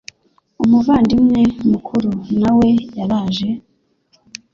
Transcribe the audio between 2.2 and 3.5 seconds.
nawe yaraje?